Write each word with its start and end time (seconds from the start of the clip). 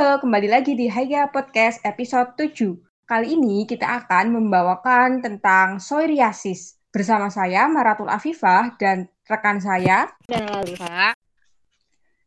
kembali 0.00 0.48
lagi 0.48 0.72
di 0.72 0.88
Haiga 0.88 1.28
Podcast 1.28 1.84
episode 1.84 2.32
7. 2.32 2.72
Kali 3.04 3.36
ini 3.36 3.68
kita 3.68 3.84
akan 4.00 4.32
membawakan 4.32 5.20
tentang 5.20 5.76
psoriasis. 5.76 6.80
Bersama 6.88 7.28
saya 7.28 7.68
Maratul 7.68 8.08
Afifah 8.08 8.80
dan 8.80 9.12
rekan 9.28 9.60
saya 9.60 10.08
Alfa. 10.32 11.12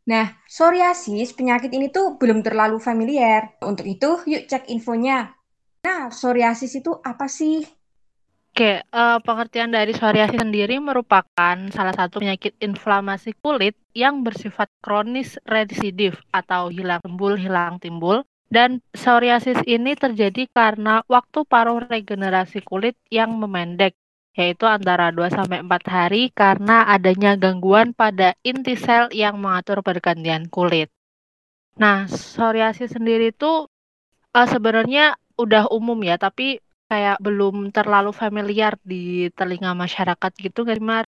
Nah, 0.06 0.26
psoriasis 0.46 1.34
penyakit 1.34 1.74
ini 1.74 1.90
tuh 1.90 2.14
belum 2.14 2.46
terlalu 2.46 2.78
familiar. 2.78 3.58
Untuk 3.58 3.90
itu, 3.90 4.22
yuk 4.22 4.46
cek 4.46 4.70
infonya. 4.70 5.34
Nah, 5.82 6.14
psoriasis 6.14 6.78
itu 6.78 6.94
apa 7.02 7.26
sih? 7.26 7.66
Oke, 8.54 8.86
uh, 8.94 9.18
pengertian 9.26 9.74
dari 9.74 9.90
psoriasis 9.90 10.38
sendiri 10.38 10.78
merupakan 10.78 11.58
salah 11.74 11.90
satu 11.90 12.22
penyakit 12.22 12.54
inflamasi 12.62 13.34
kulit 13.42 13.74
yang 13.98 14.22
bersifat 14.22 14.70
kronis 14.78 15.34
residif 15.42 16.22
atau 16.30 16.70
hilang 16.70 17.02
timbul 17.02 17.34
hilang 17.34 17.82
timbul 17.82 18.22
dan 18.54 18.78
psoriasis 18.94 19.58
ini 19.66 19.98
terjadi 19.98 20.46
karena 20.54 21.02
waktu 21.10 21.42
paruh 21.50 21.82
regenerasi 21.82 22.62
kulit 22.62 22.94
yang 23.10 23.34
memendek 23.34 23.98
yaitu 24.38 24.70
antara 24.70 25.10
2 25.10 25.34
sampai 25.34 25.58
4 25.66 25.90
hari 25.90 26.30
karena 26.30 26.86
adanya 26.86 27.34
gangguan 27.34 27.90
pada 27.90 28.38
inti 28.46 28.78
sel 28.78 29.10
yang 29.10 29.34
mengatur 29.34 29.82
pergantian 29.82 30.46
kulit. 30.46 30.94
Nah, 31.74 32.06
psoriasis 32.06 32.94
sendiri 32.94 33.34
itu 33.34 33.66
uh, 34.30 34.46
sebenarnya 34.46 35.18
udah 35.34 35.66
umum 35.74 35.98
ya, 36.06 36.22
tapi 36.22 36.62
kayak 36.86 37.18
belum 37.18 37.72
terlalu 37.72 38.12
familiar 38.14 38.78
di 38.84 39.32
telinga 39.32 39.72
masyarakat 39.72 40.30
gitu 40.38 40.62
nggak 40.62 40.82
Mar? 40.84 41.04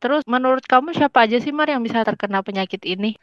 Terus 0.00 0.24
menurut 0.24 0.64
kamu 0.64 0.96
siapa 0.96 1.28
aja 1.28 1.36
sih, 1.38 1.52
Mar, 1.52 1.68
yang 1.68 1.84
bisa 1.84 2.00
terkena 2.02 2.40
penyakit 2.40 2.80
ini? 2.88 3.20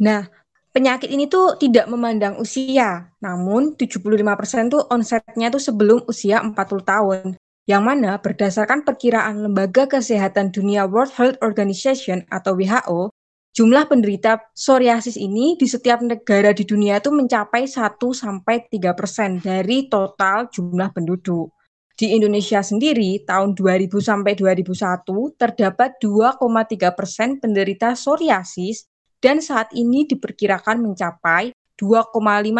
Nah, 0.00 0.24
penyakit 0.72 1.12
ini 1.12 1.28
tuh 1.28 1.60
tidak 1.60 1.86
memandang 1.86 2.40
usia, 2.40 3.12
namun 3.22 3.76
75% 3.76 4.72
tuh 4.72 4.82
onsetnya 4.90 5.52
tuh 5.52 5.62
sebelum 5.62 6.02
usia 6.10 6.42
40 6.42 6.56
tahun. 6.82 7.26
Yang 7.64 7.82
mana 7.84 8.10
berdasarkan 8.20 8.84
perkiraan 8.84 9.40
Lembaga 9.40 9.88
Kesehatan 9.88 10.52
Dunia 10.52 10.84
World 10.84 11.16
Health 11.16 11.38
Organization 11.40 12.26
atau 12.28 12.58
WHO, 12.58 13.13
jumlah 13.54 13.86
penderita 13.86 14.42
psoriasis 14.50 15.14
ini 15.14 15.54
di 15.54 15.70
setiap 15.70 16.02
negara 16.02 16.50
di 16.50 16.66
dunia 16.66 16.98
itu 16.98 17.14
mencapai 17.14 17.70
1 17.70 17.96
sampai 18.02 18.66
3% 18.66 19.38
dari 19.38 19.86
total 19.86 20.50
jumlah 20.50 20.90
penduduk. 20.90 21.54
Di 21.94 22.10
Indonesia 22.10 22.58
sendiri, 22.58 23.22
tahun 23.22 23.54
2000 23.54 24.02
sampai 24.02 24.34
2001 24.34 25.38
terdapat 25.38 25.94
2,3 26.02 26.90
persen 26.90 27.38
penderita 27.38 27.94
psoriasis 27.94 28.90
dan 29.22 29.38
saat 29.38 29.70
ini 29.78 30.02
diperkirakan 30.02 30.82
mencapai 30.82 31.54
2,5 31.78 32.10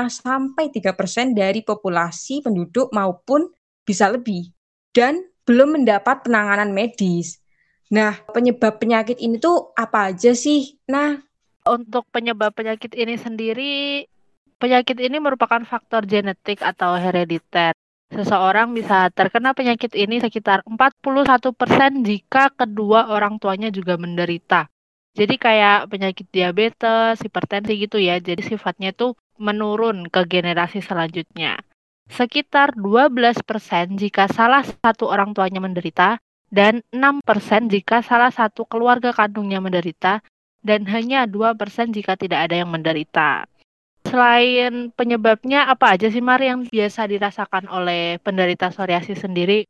sampai 0.06 0.70
3 0.70 0.95
persen 0.95 1.34
dari 1.34 1.67
populasi 1.67 2.47
penduduk 2.47 2.95
maupun 2.95 3.50
bisa 3.83 4.06
lebih 4.06 4.55
dan 4.95 5.19
belum 5.42 5.83
mendapat 5.83 6.22
penanganan 6.22 6.70
medis. 6.70 7.42
Nah, 7.95 8.19
penyebab 8.34 8.83
penyakit 8.83 9.23
ini 9.23 9.39
tuh 9.39 9.70
apa 9.78 10.11
aja 10.11 10.34
sih? 10.34 10.83
Nah, 10.91 11.14
untuk 11.62 12.03
penyebab 12.11 12.50
penyakit 12.50 12.91
ini 12.98 13.14
sendiri, 13.14 14.03
penyakit 14.59 14.99
ini 14.99 15.22
merupakan 15.22 15.62
faktor 15.62 16.03
genetik 16.03 16.59
atau 16.59 16.99
herediter. 16.99 17.71
Seseorang 18.10 18.75
bisa 18.75 19.15
terkena 19.15 19.55
penyakit 19.55 19.94
ini 19.94 20.19
sekitar 20.19 20.66
41% 20.66 22.03
jika 22.03 22.50
kedua 22.50 23.15
orang 23.15 23.38
tuanya 23.38 23.71
juga 23.71 23.94
menderita. 23.94 24.66
Jadi 25.15 25.38
kayak 25.38 25.87
penyakit 25.87 26.26
diabetes, 26.34 27.22
hipertensi 27.22 27.78
gitu 27.78 28.03
ya. 28.03 28.19
Jadi 28.19 28.43
sifatnya 28.43 28.91
tuh 28.91 29.15
menurun 29.38 30.11
ke 30.11 30.26
generasi 30.26 30.82
selanjutnya. 30.82 31.62
Sekitar 32.11 32.75
12% 32.75 33.94
jika 33.94 34.26
salah 34.26 34.66
satu 34.66 35.06
orang 35.06 35.31
tuanya 35.31 35.62
menderita 35.62 36.19
dan 36.54 36.87
6% 36.94 37.66
jika 37.66 37.98
salah 38.06 38.31
satu 38.31 38.62
keluarga 38.70 39.10
kandungnya 39.10 39.59
menderita 39.59 40.22
dan 40.62 40.87
hanya 40.87 41.26
2% 41.26 41.59
jika 41.91 42.15
tidak 42.15 42.47
ada 42.47 42.62
yang 42.62 42.70
menderita. 42.70 43.50
Selain 44.06 44.94
penyebabnya 44.94 45.66
apa 45.66 45.98
aja 45.98 46.06
sih 46.06 46.22
Mar 46.22 46.38
yang 46.38 46.62
biasa 46.70 47.10
dirasakan 47.10 47.66
oleh 47.66 48.22
penderita 48.22 48.70
psoriasis 48.70 49.26
sendiri? 49.26 49.66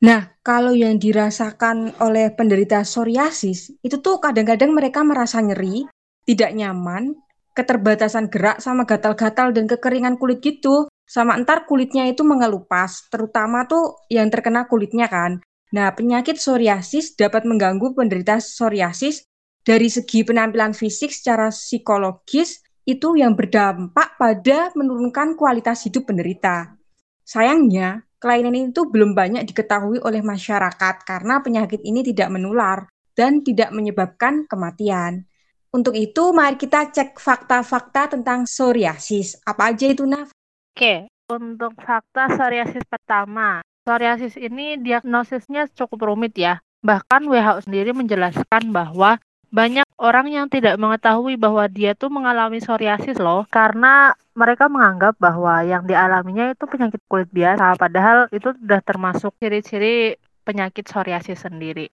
Nah, 0.00 0.30
kalau 0.40 0.72
yang 0.72 0.96
dirasakan 0.96 2.00
oleh 2.00 2.32
penderita 2.32 2.80
psoriasis, 2.86 3.76
itu 3.82 3.98
tuh 3.98 4.22
kadang-kadang 4.22 4.70
mereka 4.72 5.02
merasa 5.02 5.42
nyeri, 5.42 5.84
tidak 6.22 6.54
nyaman, 6.54 7.18
keterbatasan 7.52 8.30
gerak 8.30 8.62
sama 8.62 8.86
gatal-gatal 8.86 9.50
dan 9.50 9.66
kekeringan 9.66 10.16
kulit 10.16 10.38
gitu. 10.38 10.86
Sama 11.02 11.34
entar 11.34 11.66
kulitnya 11.66 12.06
itu 12.06 12.22
mengelupas, 12.22 13.10
terutama 13.10 13.66
tuh 13.66 14.06
yang 14.06 14.30
terkena 14.30 14.70
kulitnya 14.70 15.10
kan. 15.10 15.42
Nah, 15.68 15.92
penyakit 15.92 16.40
psoriasis 16.40 17.12
dapat 17.12 17.44
mengganggu 17.44 17.92
penderita 17.92 18.40
psoriasis 18.40 19.28
dari 19.60 19.92
segi 19.92 20.24
penampilan 20.24 20.72
fisik 20.72 21.12
secara 21.12 21.52
psikologis 21.52 22.64
itu 22.88 23.20
yang 23.20 23.36
berdampak 23.36 24.16
pada 24.16 24.72
menurunkan 24.72 25.36
kualitas 25.36 25.84
hidup 25.84 26.08
penderita. 26.08 26.72
Sayangnya, 27.20 28.00
kelainan 28.16 28.72
itu 28.72 28.88
belum 28.88 29.12
banyak 29.12 29.44
diketahui 29.44 30.00
oleh 30.00 30.24
masyarakat 30.24 31.04
karena 31.04 31.44
penyakit 31.44 31.84
ini 31.84 32.00
tidak 32.00 32.32
menular 32.32 32.88
dan 33.12 33.44
tidak 33.44 33.68
menyebabkan 33.76 34.48
kematian. 34.48 35.28
Untuk 35.68 35.92
itu, 36.00 36.32
mari 36.32 36.56
kita 36.56 36.88
cek 36.88 37.20
fakta-fakta 37.20 38.16
tentang 38.16 38.48
psoriasis. 38.48 39.36
Apa 39.44 39.76
aja 39.76 39.84
itu, 39.84 40.08
Naf? 40.08 40.32
Oke, 40.72 41.12
untuk 41.28 41.76
fakta 41.76 42.32
psoriasis 42.32 42.88
pertama. 42.88 43.60
Psoriasis 43.88 44.36
ini 44.36 44.76
diagnosisnya 44.76 45.72
cukup 45.72 46.12
rumit 46.12 46.36
ya. 46.36 46.60
Bahkan 46.84 47.24
WHO 47.24 47.64
sendiri 47.64 47.96
menjelaskan 47.96 48.68
bahwa 48.68 49.16
banyak 49.48 49.88
orang 49.96 50.28
yang 50.28 50.52
tidak 50.52 50.76
mengetahui 50.76 51.40
bahwa 51.40 51.64
dia 51.72 51.96
tuh 51.96 52.12
mengalami 52.12 52.60
psoriasis 52.60 53.16
loh 53.16 53.48
karena 53.48 54.12
mereka 54.36 54.68
menganggap 54.68 55.16
bahwa 55.16 55.64
yang 55.64 55.88
dialaminya 55.88 56.52
itu 56.52 56.68
penyakit 56.68 57.00
kulit 57.08 57.32
biasa 57.32 57.80
padahal 57.80 58.28
itu 58.28 58.52
sudah 58.60 58.84
termasuk 58.84 59.32
ciri-ciri 59.40 60.20
penyakit 60.44 60.84
psoriasis 60.84 61.48
sendiri. 61.48 61.88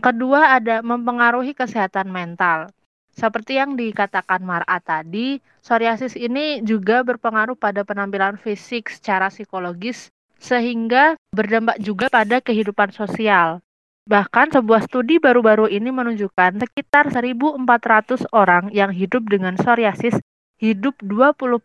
Kedua 0.00 0.56
ada 0.56 0.80
mempengaruhi 0.80 1.52
kesehatan 1.52 2.08
mental. 2.08 2.72
Seperti 3.12 3.60
yang 3.60 3.76
dikatakan 3.76 4.40
Mar'a 4.40 4.80
tadi, 4.80 5.44
psoriasis 5.60 6.16
ini 6.16 6.64
juga 6.64 7.04
berpengaruh 7.04 7.60
pada 7.60 7.84
penampilan 7.84 8.40
fisik 8.40 8.88
secara 8.88 9.28
psikologis 9.28 10.08
sehingga 10.44 11.16
berdampak 11.32 11.80
juga 11.80 12.12
pada 12.12 12.44
kehidupan 12.44 12.92
sosial. 12.92 13.64
Bahkan 14.04 14.52
sebuah 14.52 14.84
studi 14.84 15.16
baru-baru 15.16 15.72
ini 15.72 15.88
menunjukkan 15.88 16.60
sekitar 16.60 17.08
1.400 17.08 18.28
orang 18.36 18.68
yang 18.68 18.92
hidup 18.92 19.24
dengan 19.24 19.56
psoriasis 19.56 20.20
hidup 20.60 21.00
24% 21.00 21.64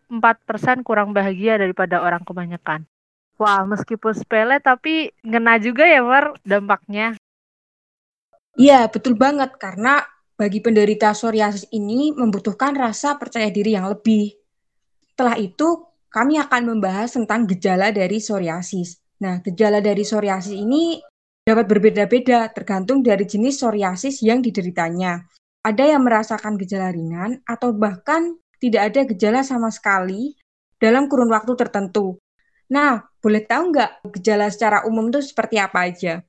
kurang 0.80 1.12
bahagia 1.12 1.60
daripada 1.60 2.00
orang 2.00 2.24
kebanyakan. 2.24 2.88
Wah, 3.36 3.68
meskipun 3.68 4.16
sepele 4.16 4.56
tapi 4.60 5.12
ngena 5.20 5.60
juga 5.60 5.84
ya, 5.84 6.00
Mar, 6.00 6.36
dampaknya. 6.40 7.16
Iya, 8.56 8.88
betul 8.88 9.16
banget. 9.16 9.56
Karena 9.56 10.04
bagi 10.36 10.64
penderita 10.64 11.12
psoriasis 11.12 11.68
ini 11.72 12.16
membutuhkan 12.16 12.72
rasa 12.72 13.20
percaya 13.20 13.52
diri 13.52 13.76
yang 13.76 13.88
lebih. 13.88 14.32
Setelah 15.12 15.36
itu, 15.36 15.89
kami 16.10 16.42
akan 16.42 16.74
membahas 16.76 17.14
tentang 17.14 17.46
gejala 17.46 17.94
dari 17.94 18.18
psoriasis. 18.18 18.98
Nah, 19.22 19.38
gejala 19.40 19.78
dari 19.78 20.02
psoriasis 20.02 20.52
ini 20.52 20.98
dapat 21.46 21.70
berbeda-beda 21.70 22.50
tergantung 22.50 23.00
dari 23.00 23.24
jenis 23.24 23.62
psoriasis 23.62 24.20
yang 24.26 24.42
dideritanya. 24.42 25.22
Ada 25.62 25.94
yang 25.96 26.02
merasakan 26.02 26.58
gejala 26.58 26.90
ringan 26.90 27.40
atau 27.46 27.70
bahkan 27.70 28.34
tidak 28.58 28.92
ada 28.92 29.00
gejala 29.06 29.40
sama 29.46 29.70
sekali 29.70 30.34
dalam 30.82 31.06
kurun 31.06 31.30
waktu 31.30 31.54
tertentu. 31.54 32.18
Nah, 32.70 33.02
boleh 33.22 33.42
tahu 33.46 33.70
nggak 33.70 33.90
gejala 34.20 34.50
secara 34.50 34.86
umum 34.86 35.10
itu 35.10 35.20
seperti 35.22 35.56
apa 35.62 35.90
aja? 35.90 36.24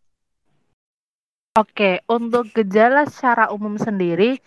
Oke, 1.51 1.99
untuk 2.07 2.47
gejala 2.55 3.03
secara 3.07 3.51
umum 3.51 3.75
sendiri, 3.75 4.39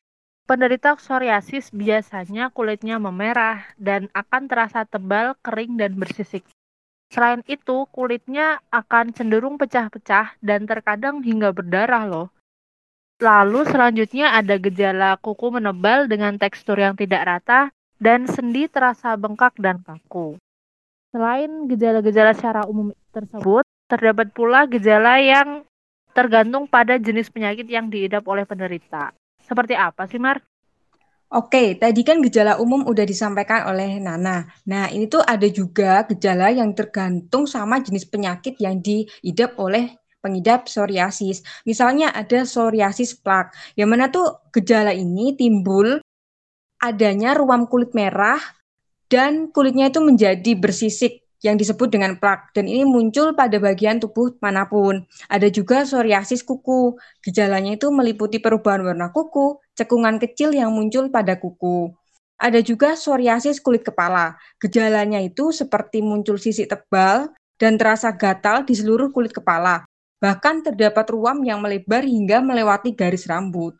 penderita 0.44 0.96
psoriasis 0.96 1.72
biasanya 1.72 2.52
kulitnya 2.52 3.00
memerah 3.00 3.64
dan 3.80 4.12
akan 4.12 4.48
terasa 4.48 4.84
tebal, 4.84 5.36
kering, 5.40 5.80
dan 5.80 5.96
bersisik. 5.96 6.44
Selain 7.08 7.40
itu, 7.48 7.88
kulitnya 7.92 8.60
akan 8.68 9.16
cenderung 9.16 9.56
pecah-pecah 9.56 10.36
dan 10.44 10.68
terkadang 10.68 11.24
hingga 11.24 11.52
berdarah 11.52 12.04
loh. 12.04 12.28
Lalu 13.22 13.64
selanjutnya 13.70 14.34
ada 14.34 14.58
gejala 14.58 15.16
kuku 15.22 15.54
menebal 15.54 16.10
dengan 16.10 16.34
tekstur 16.34 16.76
yang 16.76 16.98
tidak 16.98 17.22
rata 17.24 17.70
dan 18.02 18.26
sendi 18.26 18.66
terasa 18.66 19.14
bengkak 19.14 19.54
dan 19.56 19.80
kaku. 19.80 20.36
Selain 21.14 21.70
gejala-gejala 21.70 22.34
secara 22.34 22.66
umum 22.66 22.90
tersebut, 23.14 23.62
terdapat 23.86 24.34
pula 24.34 24.66
gejala 24.66 25.22
yang 25.22 25.62
tergantung 26.10 26.66
pada 26.66 26.98
jenis 26.98 27.30
penyakit 27.30 27.70
yang 27.70 27.86
diidap 27.86 28.26
oleh 28.26 28.42
penderita. 28.42 29.14
Seperti 29.44 29.76
apa 29.76 30.08
sih, 30.08 30.16
Mar? 30.16 30.40
Oke, 31.34 31.74
tadi 31.74 32.06
kan 32.06 32.22
gejala 32.22 32.62
umum 32.62 32.86
udah 32.86 33.02
disampaikan 33.02 33.66
oleh 33.66 33.98
Nana. 33.98 34.46
Nah, 34.70 34.86
ini 34.92 35.10
tuh 35.10 35.18
ada 35.18 35.48
juga 35.50 36.06
gejala 36.06 36.54
yang 36.54 36.70
tergantung 36.78 37.48
sama 37.48 37.82
jenis 37.82 38.06
penyakit 38.06 38.54
yang 38.62 38.78
diidap 38.78 39.58
oleh 39.58 39.98
pengidap 40.22 40.70
psoriasis. 40.70 41.42
Misalnya 41.66 42.14
ada 42.14 42.46
psoriasis 42.46 43.18
plak, 43.18 43.52
yang 43.74 43.90
mana 43.90 44.08
tuh 44.08 44.46
gejala 44.54 44.94
ini 44.94 45.34
timbul 45.34 45.98
adanya 46.78 47.34
ruam 47.34 47.66
kulit 47.66 47.92
merah 47.92 48.40
dan 49.10 49.50
kulitnya 49.52 49.90
itu 49.90 50.00
menjadi 50.00 50.52
bersisik 50.56 51.23
yang 51.44 51.60
disebut 51.60 51.92
dengan 51.92 52.16
plak 52.16 52.56
dan 52.56 52.64
ini 52.64 52.88
muncul 52.88 53.36
pada 53.36 53.60
bagian 53.60 54.00
tubuh 54.00 54.32
mana 54.40 54.64
pun. 54.64 55.04
Ada 55.28 55.52
juga 55.52 55.84
psoriasis 55.84 56.40
kuku. 56.40 56.96
Gejalanya 57.20 57.76
itu 57.76 57.92
meliputi 57.92 58.40
perubahan 58.40 58.80
warna 58.80 59.12
kuku, 59.12 59.60
cekungan 59.76 60.16
kecil 60.16 60.56
yang 60.56 60.72
muncul 60.72 61.12
pada 61.12 61.36
kuku. 61.36 61.92
Ada 62.40 62.64
juga 62.64 62.96
psoriasis 62.96 63.60
kulit 63.60 63.84
kepala. 63.84 64.40
Gejalanya 64.56 65.20
itu 65.20 65.52
seperti 65.52 66.00
muncul 66.00 66.40
sisik 66.40 66.72
tebal 66.72 67.28
dan 67.60 67.76
terasa 67.76 68.08
gatal 68.16 68.64
di 68.64 68.72
seluruh 68.72 69.12
kulit 69.12 69.36
kepala. 69.36 69.84
Bahkan 70.24 70.72
terdapat 70.72 71.12
ruam 71.12 71.44
yang 71.44 71.60
melebar 71.60 72.00
hingga 72.02 72.40
melewati 72.40 72.96
garis 72.96 73.28
rambut. 73.28 73.76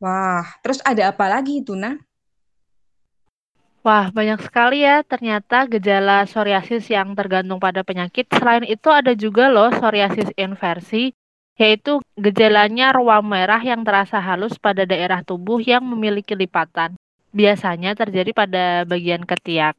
Wah, 0.00 0.44
terus 0.64 0.80
ada 0.80 1.12
apa 1.12 1.28
lagi 1.28 1.60
itu, 1.60 1.76
Nah? 1.76 2.00
Wah, 3.84 4.08
banyak 4.08 4.40
sekali 4.40 4.80
ya 4.80 5.04
ternyata 5.04 5.68
gejala 5.68 6.24
psoriasis 6.24 6.88
yang 6.88 7.12
tergantung 7.12 7.60
pada 7.60 7.84
penyakit. 7.84 8.24
Selain 8.32 8.64
itu 8.64 8.88
ada 8.88 9.12
juga 9.12 9.52
loh 9.52 9.68
psoriasis 9.68 10.32
inversi, 10.40 11.12
yaitu 11.60 12.00
gejalanya 12.16 12.96
ruam 12.96 13.28
merah 13.28 13.60
yang 13.60 13.84
terasa 13.84 14.24
halus 14.24 14.56
pada 14.56 14.88
daerah 14.88 15.20
tubuh 15.20 15.60
yang 15.60 15.84
memiliki 15.84 16.32
lipatan. 16.32 16.96
Biasanya 17.36 17.92
terjadi 17.92 18.32
pada 18.32 18.64
bagian 18.88 19.28
ketiak. 19.28 19.76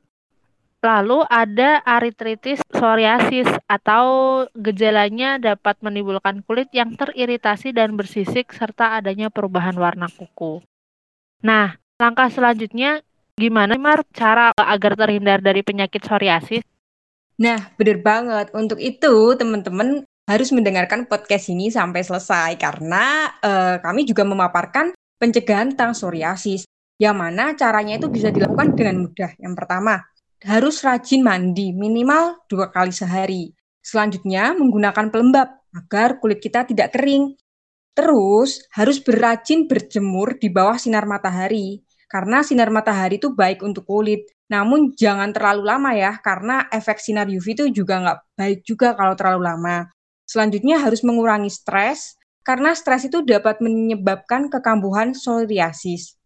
Lalu 0.85 1.25
ada 1.25 1.81
aritritis 1.81 2.61
psoriasis 2.69 3.49
atau 3.65 4.05
gejalanya 4.53 5.41
dapat 5.41 5.81
menimbulkan 5.81 6.45
kulit 6.45 6.69
yang 6.77 6.93
teriritasi 6.93 7.73
dan 7.73 7.97
bersisik 7.97 8.53
serta 8.53 9.01
adanya 9.01 9.33
perubahan 9.33 9.73
warna 9.73 10.05
kuku. 10.13 10.61
Nah, 11.41 11.81
langkah 11.97 12.29
selanjutnya 12.29 13.01
Gimana 13.35 13.75
Mar 13.75 13.99
cara 14.15 14.55
agar 14.55 14.95
terhindar 14.95 15.43
dari 15.43 15.59
penyakit 15.59 16.07
psoriasis? 16.07 16.63
Nah, 17.35 17.67
benar 17.75 17.99
banget. 17.99 18.47
Untuk 18.55 18.79
itu, 18.79 19.35
teman-teman 19.35 20.07
harus 20.23 20.55
mendengarkan 20.55 21.03
podcast 21.03 21.51
ini 21.51 21.67
sampai 21.67 21.99
selesai 21.99 22.55
karena 22.55 23.27
uh, 23.43 23.75
kami 23.83 24.07
juga 24.07 24.23
memaparkan 24.23 24.95
pencegahan 25.19 25.75
tentang 25.75 25.91
psoriasis. 25.91 26.63
Yang 26.95 27.15
mana 27.19 27.51
caranya 27.59 27.99
itu 27.99 28.07
bisa 28.07 28.31
dilakukan 28.31 28.71
dengan 28.71 29.03
mudah. 29.03 29.35
Yang 29.35 29.53
pertama, 29.59 29.99
harus 30.47 30.79
rajin 30.79 31.19
mandi 31.19 31.75
minimal 31.75 32.39
dua 32.47 32.71
kali 32.71 32.95
sehari. 32.95 33.51
Selanjutnya, 33.83 34.55
menggunakan 34.55 35.11
pelembab 35.11 35.59
agar 35.75 36.23
kulit 36.23 36.39
kita 36.39 36.63
tidak 36.63 36.95
kering. 36.95 37.35
Terus, 37.91 38.63
harus 38.71 39.03
berrajin 39.03 39.67
berjemur 39.67 40.39
di 40.39 40.47
bawah 40.47 40.79
sinar 40.79 41.03
matahari 41.03 41.84
karena 42.07 42.45
sinar 42.45 42.69
matahari 42.69 43.17
itu 43.17 43.33
baik 43.33 43.61
untuk 43.65 43.85
kulit. 43.85 44.29
Namun 44.49 44.93
jangan 44.93 45.33
terlalu 45.33 45.63
lama 45.65 45.91
ya, 45.97 46.17
karena 46.21 46.69
efek 46.69 47.01
sinar 47.01 47.25
UV 47.25 47.45
itu 47.57 47.65
juga 47.73 48.01
nggak 48.01 48.19
baik 48.37 48.59
juga 48.61 48.93
kalau 48.93 49.13
terlalu 49.17 49.41
lama. 49.45 49.77
Selanjutnya 50.25 50.81
harus 50.81 51.01
mengurangi 51.05 51.49
stres, 51.49 52.17
karena 52.45 52.77
stres 52.77 53.09
itu 53.09 53.25
dapat 53.25 53.61
menyebabkan 53.61 54.49
kekambuhan 54.53 55.17
psoriasis. 55.17 56.17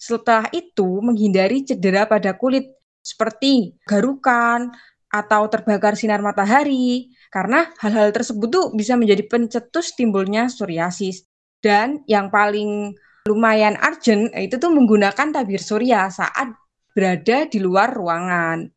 Setelah 0.00 0.48
itu, 0.54 1.00
menghindari 1.04 1.64
cedera 1.64 2.08
pada 2.08 2.32
kulit, 2.36 2.72
seperti 3.04 3.76
garukan 3.84 4.72
atau 5.08 5.48
terbakar 5.48 5.96
sinar 5.96 6.20
matahari, 6.20 7.12
karena 7.32 7.68
hal-hal 7.80 8.12
tersebut 8.12 8.48
tuh 8.48 8.66
bisa 8.76 8.96
menjadi 8.96 9.24
pencetus 9.28 9.92
timbulnya 9.96 10.48
psoriasis. 10.48 11.24
Dan 11.58 12.06
yang 12.06 12.30
paling 12.30 12.94
lumayan 13.26 13.74
urgent 13.80 14.30
itu 14.36 14.60
tuh 14.60 14.70
menggunakan 14.70 15.34
tabir 15.34 15.58
surya 15.58 16.12
saat 16.12 16.54
berada 16.94 17.46
di 17.46 17.58
luar 17.58 17.94
ruangan. 17.94 18.68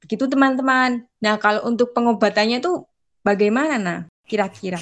Begitu 0.00 0.26
teman-teman. 0.26 1.04
Nah, 1.20 1.36
kalau 1.36 1.68
untuk 1.68 1.92
pengobatannya 1.92 2.58
tuh 2.64 2.88
bagaimana 3.20 3.76
nah 3.76 4.00
kira-kira? 4.24 4.80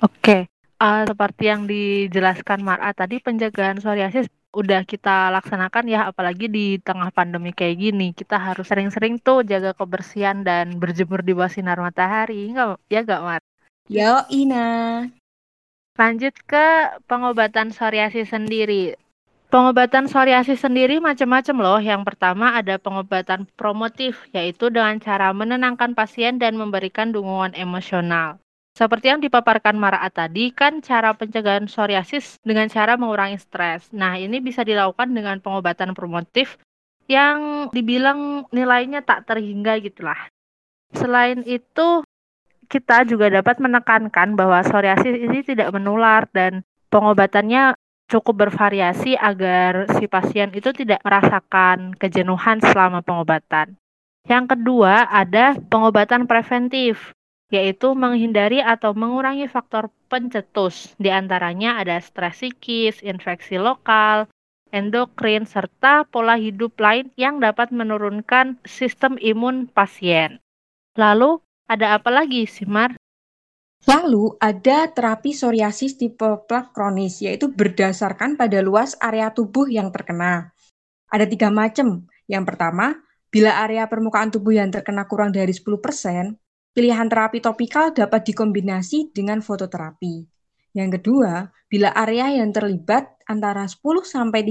Oke, 0.00 0.48
uh, 0.80 1.04
seperti 1.04 1.44
yang 1.50 1.68
dijelaskan 1.68 2.64
Mara 2.64 2.96
tadi 2.96 3.20
pencegahan 3.20 3.78
psoriasis 3.78 4.32
udah 4.50 4.82
kita 4.82 5.30
laksanakan 5.30 5.86
ya 5.86 6.10
apalagi 6.10 6.50
di 6.50 6.82
tengah 6.82 7.14
pandemi 7.14 7.54
kayak 7.54 7.78
gini 7.78 8.10
kita 8.10 8.34
harus 8.34 8.66
sering-sering 8.66 9.22
tuh 9.22 9.46
jaga 9.46 9.78
kebersihan 9.78 10.42
dan 10.42 10.74
berjemur 10.74 11.22
di 11.22 11.38
bawah 11.38 11.46
sinar 11.46 11.78
matahari 11.78 12.50
enggak 12.50 12.82
ya 12.90 13.06
enggak 13.06 13.22
Mar? 13.22 13.42
Yo 13.86 14.26
Ina 14.26 15.06
Lanjut 16.00 16.32
ke 16.48 16.96
pengobatan 17.04 17.76
psoriasis 17.76 18.32
sendiri. 18.32 18.96
Pengobatan 19.52 20.08
psoriasis 20.08 20.64
sendiri 20.64 20.96
macam-macam 20.96 21.56
loh. 21.60 21.76
Yang 21.76 22.08
pertama 22.08 22.56
ada 22.56 22.80
pengobatan 22.80 23.44
promotif, 23.52 24.24
yaitu 24.32 24.72
dengan 24.72 24.96
cara 24.96 25.28
menenangkan 25.36 25.92
pasien 25.92 26.40
dan 26.40 26.56
memberikan 26.56 27.12
dukungan 27.12 27.52
emosional. 27.52 28.40
Seperti 28.72 29.12
yang 29.12 29.20
dipaparkan 29.20 29.76
Mara 29.76 30.00
tadi, 30.08 30.48
kan 30.56 30.80
cara 30.80 31.12
pencegahan 31.12 31.68
psoriasis 31.68 32.40
dengan 32.40 32.72
cara 32.72 32.96
mengurangi 32.96 33.36
stres. 33.36 33.92
Nah, 33.92 34.16
ini 34.16 34.40
bisa 34.40 34.64
dilakukan 34.64 35.12
dengan 35.12 35.36
pengobatan 35.44 35.92
promotif 35.92 36.56
yang 37.12 37.68
dibilang 37.76 38.48
nilainya 38.56 39.04
tak 39.04 39.28
terhingga 39.28 39.76
gitulah. 39.84 40.32
Selain 40.96 41.44
itu, 41.44 42.08
kita 42.70 43.02
juga 43.02 43.26
dapat 43.26 43.58
menekankan 43.58 44.38
bahwa 44.38 44.62
psoriasis 44.62 45.18
ini 45.18 45.42
tidak 45.42 45.74
menular 45.74 46.30
dan 46.30 46.62
pengobatannya 46.94 47.74
cukup 48.06 48.46
bervariasi 48.46 49.18
agar 49.18 49.90
si 49.98 50.06
pasien 50.06 50.54
itu 50.54 50.70
tidak 50.70 51.02
merasakan 51.02 51.98
kejenuhan 51.98 52.62
selama 52.62 53.02
pengobatan. 53.02 53.74
Yang 54.26 54.54
kedua 54.54 55.10
ada 55.10 55.58
pengobatan 55.58 56.30
preventif, 56.30 57.10
yaitu 57.50 57.94
menghindari 57.98 58.62
atau 58.62 58.94
mengurangi 58.94 59.50
faktor 59.50 59.90
pencetus. 60.06 60.94
Di 60.98 61.10
antaranya 61.10 61.82
ada 61.82 61.98
stres 61.98 62.38
psikis, 62.38 63.02
infeksi 63.02 63.58
lokal, 63.58 64.30
endokrin, 64.70 65.46
serta 65.46 66.06
pola 66.06 66.38
hidup 66.38 66.78
lain 66.78 67.10
yang 67.18 67.42
dapat 67.42 67.74
menurunkan 67.74 68.58
sistem 68.62 69.18
imun 69.18 69.66
pasien. 69.66 70.38
Lalu, 70.94 71.42
ada 71.70 71.94
apa 71.94 72.10
lagi, 72.10 72.50
Simar? 72.50 72.98
Lalu 73.86 74.34
ada 74.42 74.90
terapi 74.90 75.30
psoriasis 75.30 75.94
tipe 75.94 76.26
plak 76.50 76.74
kronis, 76.74 77.22
yaitu 77.22 77.48
berdasarkan 77.48 78.34
pada 78.34 78.58
luas 78.60 78.98
area 78.98 79.30
tubuh 79.30 79.70
yang 79.70 79.94
terkena. 79.94 80.50
Ada 81.08 81.30
tiga 81.30 81.48
macam. 81.48 82.10
Yang 82.26 82.44
pertama, 82.44 82.98
bila 83.30 83.62
area 83.62 83.86
permukaan 83.86 84.34
tubuh 84.34 84.52
yang 84.52 84.74
terkena 84.74 85.06
kurang 85.06 85.30
dari 85.30 85.54
10%, 85.54 86.34
pilihan 86.74 87.06
terapi 87.06 87.38
topikal 87.38 87.94
dapat 87.94 88.26
dikombinasi 88.26 89.14
dengan 89.14 89.40
fototerapi. 89.40 90.26
Yang 90.76 91.00
kedua, 91.00 91.48
bila 91.70 91.94
area 91.94 92.42
yang 92.42 92.52
terlibat 92.52 93.22
antara 93.30 93.64
10-30%, 93.64 94.50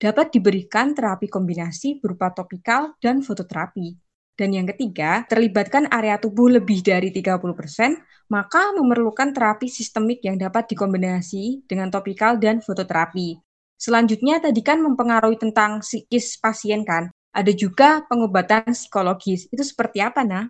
dapat 0.00 0.26
diberikan 0.32 0.96
terapi 0.96 1.28
kombinasi 1.28 2.00
berupa 2.00 2.32
topikal 2.32 2.96
dan 3.04 3.20
fototerapi. 3.20 4.09
Dan 4.38 4.56
yang 4.56 4.66
ketiga, 4.72 5.24
terlibatkan 5.28 5.88
area 5.92 6.16
tubuh 6.16 6.48
lebih 6.48 6.80
dari 6.80 7.12
30%, 7.12 8.00
maka 8.32 8.72
memerlukan 8.72 9.34
terapi 9.34 9.68
sistemik 9.68 10.24
yang 10.24 10.40
dapat 10.40 10.70
dikombinasi 10.70 11.66
dengan 11.68 11.90
topikal 11.92 12.40
dan 12.40 12.62
fototerapi. 12.64 13.36
Selanjutnya 13.80 14.40
tadi 14.40 14.60
kan 14.60 14.80
mempengaruhi 14.80 15.40
tentang 15.40 15.80
psikis 15.80 16.36
pasien 16.40 16.84
kan. 16.84 17.08
Ada 17.32 17.52
juga 17.52 18.04
pengobatan 18.06 18.72
psikologis. 18.76 19.48
Itu 19.48 19.64
seperti 19.64 20.04
apa, 20.04 20.24
Nah? 20.24 20.48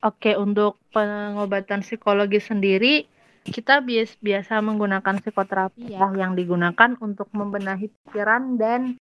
Oke, 0.00 0.32
untuk 0.32 0.80
pengobatan 0.96 1.84
psikologi 1.84 2.40
sendiri, 2.40 3.04
kita 3.44 3.84
bias 3.84 4.16
biasa 4.16 4.64
menggunakan 4.64 5.20
psikoterapi 5.20 5.92
ya, 5.92 6.08
yang 6.16 6.32
digunakan 6.32 6.96
untuk 7.04 7.28
membenahi 7.36 7.92
pikiran 7.92 8.56
dan 8.56 8.96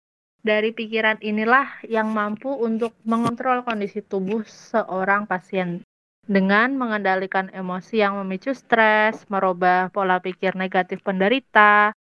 dari 0.48 0.72
pikiran 0.72 1.20
inilah 1.20 1.84
yang 1.92 2.08
mampu 2.16 2.48
untuk 2.48 2.96
mengontrol 3.04 3.68
kondisi 3.68 4.00
tubuh 4.00 4.48
seorang 4.48 5.28
pasien 5.28 5.84
dengan 6.28 6.76
mengendalikan 6.76 7.52
emosi 7.52 8.04
yang 8.04 8.20
memicu 8.24 8.56
stres, 8.56 9.28
merubah 9.32 9.92
pola 9.92 10.20
pikir 10.24 10.56
negatif 10.60 11.04
penderita, 11.04 11.96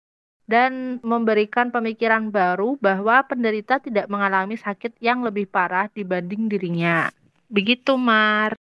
dan 0.47 1.03
memberikan 1.03 1.71
pemikiran 1.71 2.31
baru 2.31 2.79
bahwa 2.79 3.23
penderita 3.27 3.83
tidak 3.83 4.07
mengalami 4.07 4.55
sakit 4.55 4.95
yang 5.03 5.23
lebih 5.23 5.47
parah 5.47 5.91
dibanding 5.91 6.47
dirinya. 6.47 7.11
Begitu, 7.47 7.95
Mar. 7.95 8.55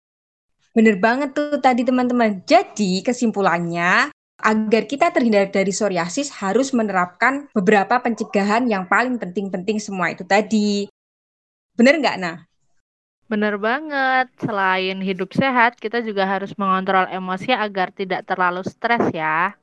Bener 0.75 0.99
banget 0.99 1.35
tuh 1.35 1.59
tadi 1.59 1.83
teman-teman. 1.87 2.43
Jadi 2.43 3.03
kesimpulannya, 3.03 4.11
agar 4.39 4.83
kita 4.89 5.13
terhindar 5.13 5.51
dari 5.53 5.69
psoriasis 5.69 6.33
harus 6.41 6.73
menerapkan 6.73 7.51
beberapa 7.53 8.01
pencegahan 8.01 8.65
yang 8.65 8.89
paling 8.89 9.21
penting-penting 9.21 9.77
semua 9.77 10.11
itu 10.13 10.25
tadi. 10.25 10.89
Bener 11.73 11.97
nggak, 12.01 12.17
Nah? 12.21 12.37
Bener 13.33 13.57
banget. 13.57 14.29
Selain 14.37 14.99
hidup 15.01 15.33
sehat, 15.33 15.79
kita 15.79 16.05
juga 16.05 16.27
harus 16.27 16.53
mengontrol 16.53 17.09
emosi 17.09 17.49
agar 17.49 17.89
tidak 17.89 18.29
terlalu 18.29 18.61
stres 18.61 19.09
ya. 19.09 19.57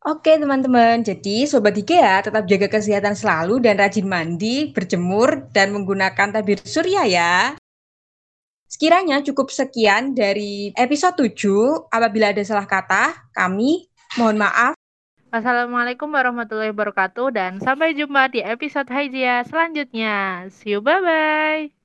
Oke 0.00 0.32
teman-teman, 0.40 1.04
jadi 1.04 1.44
Sobat 1.44 1.76
IKEA 1.76 2.24
tetap 2.24 2.48
jaga 2.48 2.72
kesehatan 2.72 3.12
selalu 3.12 3.60
dan 3.60 3.76
rajin 3.76 4.08
mandi, 4.08 4.72
berjemur, 4.72 5.44
dan 5.52 5.76
menggunakan 5.76 6.32
tabir 6.32 6.56
surya 6.64 7.04
ya. 7.04 7.59
Sekiranya 8.70 9.18
cukup 9.26 9.50
sekian 9.50 10.14
dari 10.14 10.70
episode 10.78 11.18
7. 11.18 11.90
Apabila 11.90 12.30
ada 12.30 12.38
salah 12.46 12.70
kata, 12.70 13.34
kami 13.34 13.90
mohon 14.14 14.38
maaf. 14.38 14.78
Assalamualaikum 15.34 16.06
warahmatullahi 16.06 16.70
wabarakatuh 16.70 17.34
dan 17.34 17.52
sampai 17.58 17.98
jumpa 17.98 18.30
di 18.30 18.46
episode 18.46 18.86
Haijia 18.86 19.42
selanjutnya. 19.42 20.46
See 20.54 20.78
you, 20.78 20.82
bye-bye. 20.82 21.79